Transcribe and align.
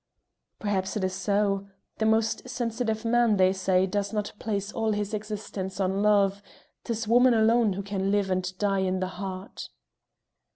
"Perhaps 0.57 0.95
'tis 0.95 1.13
so. 1.13 1.67
The 1.99 2.07
most 2.07 2.49
sensitive 2.49 3.05
man, 3.05 3.37
they 3.37 3.53
say, 3.53 3.85
does 3.85 4.11
not 4.11 4.31
place 4.39 4.71
all 4.71 4.93
his 4.93 5.13
existence 5.13 5.79
on 5.79 6.01
love; 6.01 6.41
'tis 6.83 7.07
woman 7.07 7.35
alone 7.35 7.73
who 7.73 7.83
can 7.83 8.09
live 8.09 8.31
and 8.31 8.51
die 8.57 8.79
in 8.79 8.99
the 8.99 9.05
heart." 9.21 9.69